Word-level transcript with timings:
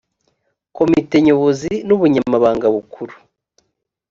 komite 0.77 1.15
nyobozi 1.25 1.73
n 1.87 1.89
ubunyamabanga 1.95 2.65
bukuru 2.75 3.13